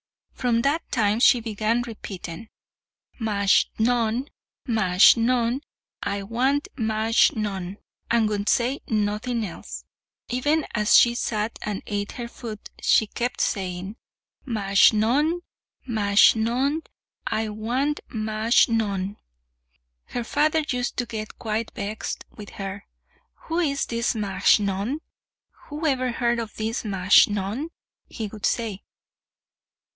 [0.33, 2.49] From that time she began repeating,
[3.19, 4.29] "Majnun,
[4.67, 5.61] Majnun;
[6.01, 7.77] I want Majnun,"
[8.09, 9.85] and would say nothing else.
[10.29, 13.95] Even as she sat and ate her food she kept saying,
[14.43, 15.41] "Majnun,
[15.87, 16.81] Majnun;
[17.27, 19.17] I want Majnun."
[20.05, 22.87] Her father used to get quite vexed with her.
[23.43, 25.01] "Who is this Majnun?
[25.67, 27.69] who ever heard of this Majnun?"
[28.07, 28.81] he would say.